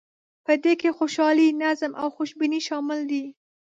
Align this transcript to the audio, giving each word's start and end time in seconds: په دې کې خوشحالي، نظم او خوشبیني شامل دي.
په 0.45 0.53
دې 0.63 0.73
کې 0.81 0.89
خوشحالي، 0.97 1.47
نظم 1.63 1.91
او 2.01 2.07
خوشبیني 2.15 2.59
شامل 2.67 2.99
دي. 3.11 3.23